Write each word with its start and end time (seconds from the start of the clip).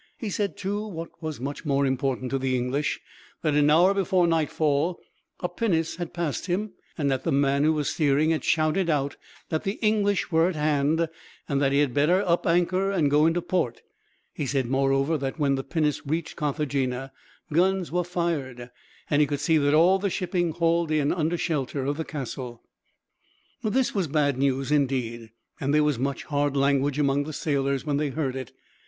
He 0.17 0.31
said, 0.31 0.57
too, 0.57 0.87
what 0.87 1.11
was 1.21 1.39
much 1.39 1.63
more 1.63 1.85
important 1.85 2.31
to 2.31 2.39
the 2.39 2.55
English 2.57 2.99
that, 3.43 3.53
an 3.53 3.69
hour 3.69 3.93
before 3.93 4.25
nightfall, 4.25 4.99
a 5.41 5.47
pinnace 5.47 5.97
had 5.97 6.11
passed 6.11 6.47
him, 6.47 6.71
and 6.97 7.11
that 7.11 7.23
the 7.23 7.31
man 7.31 7.63
who 7.63 7.73
was 7.73 7.89
steering 7.91 8.31
had 8.31 8.43
shouted 8.43 8.89
out 8.89 9.15
that 9.49 9.61
the 9.63 9.73
English 9.73 10.31
were 10.31 10.49
at 10.49 10.55
hand, 10.55 11.07
and 11.47 11.61
that 11.61 11.71
he 11.71 11.77
had 11.81 11.93
better 11.93 12.23
up 12.25 12.47
anchor 12.47 12.89
and 12.89 13.11
go 13.11 13.27
into 13.27 13.41
the 13.41 13.45
port. 13.45 13.83
He 14.33 14.47
said, 14.47 14.65
moreover, 14.65 15.19
that 15.19 15.37
when 15.37 15.53
the 15.53 15.63
pinnace 15.63 16.01
reached 16.03 16.35
Carthagena 16.35 17.11
guns 17.53 17.91
were 17.91 18.03
fired, 18.03 18.71
and 19.07 19.21
he 19.21 19.27
could 19.27 19.39
see 19.39 19.59
that 19.59 19.75
all 19.75 19.99
the 19.99 20.09
shipping 20.09 20.49
hauled 20.49 20.89
in 20.89 21.13
under 21.13 21.37
shelter 21.37 21.85
of 21.85 21.97
the 21.97 22.05
castle. 22.05 22.63
This 23.61 23.93
was 23.93 24.07
bad 24.07 24.35
news 24.39 24.71
indeed, 24.71 25.29
and 25.59 25.71
there 25.71 25.83
was 25.83 25.99
much 25.99 26.23
hard 26.23 26.57
language 26.57 26.97
among 26.97 27.25
the 27.25 27.31
sailors, 27.33 27.85
when 27.85 27.97
they 27.97 28.09
heard 28.09 28.35
it. 28.35 28.51